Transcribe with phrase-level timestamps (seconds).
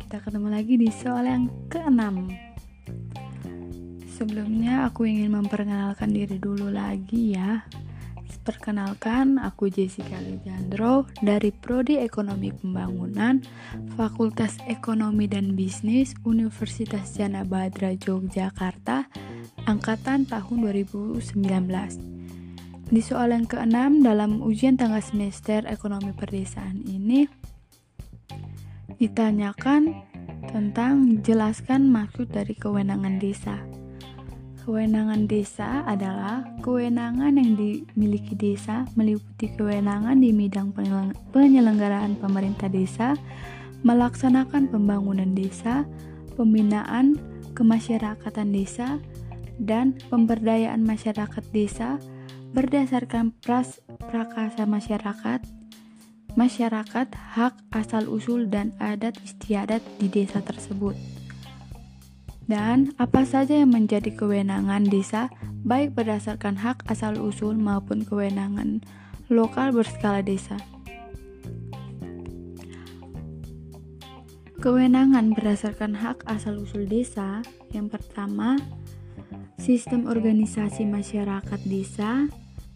[0.00, 2.32] kita ketemu lagi di soal yang keenam.
[4.16, 7.60] Sebelumnya aku ingin memperkenalkan diri dulu lagi ya.
[8.40, 13.44] Perkenalkan, aku Jessica Alejandro dari Prodi Ekonomi Pembangunan,
[14.00, 19.12] Fakultas Ekonomi dan Bisnis, Universitas Jana Badra Yogyakarta,
[19.68, 20.56] angkatan tahun
[20.88, 21.20] 2019.
[22.88, 27.28] Di soal yang keenam dalam ujian tengah semester ekonomi perdesaan ini
[29.00, 29.96] ditanyakan
[30.52, 33.56] tentang jelaskan maksud dari kewenangan desa.
[34.60, 40.76] Kewenangan desa adalah kewenangan yang dimiliki desa meliputi kewenangan di bidang
[41.32, 43.16] penyelenggaraan pemerintah desa,
[43.80, 45.88] melaksanakan pembangunan desa,
[46.36, 47.16] pembinaan
[47.56, 49.00] kemasyarakatan desa,
[49.56, 51.96] dan pemberdayaan masyarakat desa
[52.52, 53.80] berdasarkan pras
[54.12, 55.40] prakasa masyarakat,
[56.34, 60.98] masyarakat, hak asal-usul dan adat istiadat di desa tersebut
[62.50, 65.30] dan apa saja yang menjadi kewenangan desa
[65.62, 68.82] baik berdasarkan hak asal-usul maupun kewenangan
[69.30, 70.58] lokal berskala desa.
[74.58, 78.58] Kewenangan berdasarkan hak asal-usul desa yang pertama
[79.56, 82.26] sistem organisasi masyarakat desa,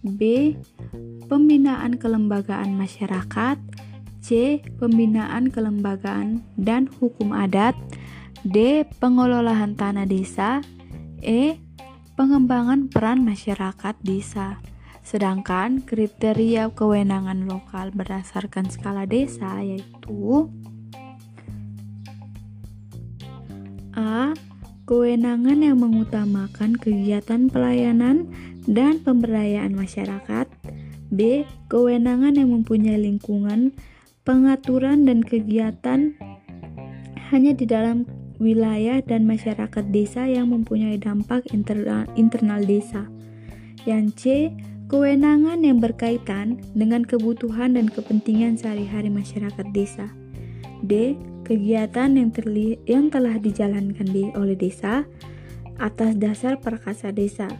[0.00, 0.54] B.
[1.28, 3.56] Pembinaan kelembagaan masyarakat,
[4.20, 4.60] C.
[4.80, 7.76] Pembinaan kelembagaan dan hukum adat,
[8.42, 8.88] D.
[8.98, 10.64] Pengelolaan tanah desa
[11.20, 11.60] E.
[12.16, 14.60] Pengembangan peran masyarakat desa
[15.10, 20.46] Sedangkan kriteria kewenangan lokal berdasarkan skala desa yaitu
[23.96, 24.30] A.
[24.90, 28.26] Kewenangan yang mengutamakan kegiatan pelayanan
[28.66, 30.50] dan pemberdayaan masyarakat
[31.14, 31.46] B.
[31.70, 33.70] Kewenangan yang mempunyai lingkungan,
[34.26, 36.18] pengaturan dan kegiatan
[37.30, 38.02] hanya di dalam
[38.42, 43.06] wilayah dan masyarakat desa yang mempunyai dampak internal, internal desa.
[43.86, 44.22] Yang C,
[44.90, 50.10] kewenangan yang berkaitan dengan kebutuhan dan kepentingan sehari-hari masyarakat desa.
[50.82, 51.14] D,
[51.50, 55.02] kegiatan yang, terli yang telah dijalankan di oleh desa
[55.82, 57.50] atas dasar perkasa desa.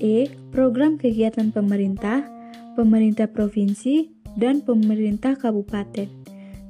[0.00, 2.24] E, program kegiatan pemerintah,
[2.72, 4.08] pemerintah provinsi,
[4.40, 6.08] dan pemerintah kabupaten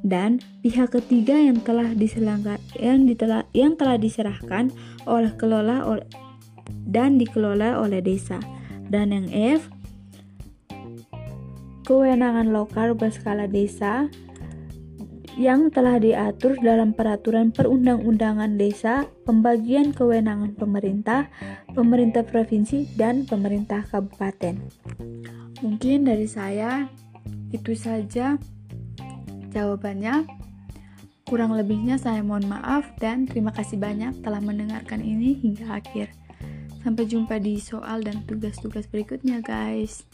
[0.02, 3.06] dan pihak ketiga yang telah diselanggar yang
[3.54, 4.74] yang telah diserahkan
[5.06, 6.06] oleh kelola oleh,
[6.82, 8.42] dan dikelola oleh desa.
[8.90, 9.70] Dan yang F
[11.86, 14.10] kewenangan lokal berskala desa
[15.36, 21.32] yang telah diatur dalam peraturan perundang-undangan desa, pembagian kewenangan pemerintah,
[21.72, 24.60] pemerintah provinsi, dan pemerintah kabupaten.
[25.64, 26.88] Mungkin dari saya
[27.52, 28.36] itu saja
[29.52, 30.24] Jawabannya,
[31.28, 36.08] kurang lebihnya saya mohon maaf dan terima kasih banyak telah mendengarkan ini hingga akhir.
[36.80, 40.08] Sampai jumpa di soal dan tugas-tugas berikutnya, guys.